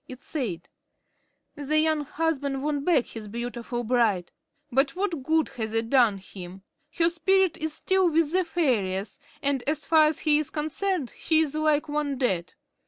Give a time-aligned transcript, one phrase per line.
[0.07, 0.67] It said:
[1.53, 4.31] "The young husband won back his beautiful bride.
[4.71, 6.63] But what good has it done him?
[6.97, 11.41] Her spirit is still with the fairies, and, as far as he is concerned, she
[11.41, 12.55] is like one dead."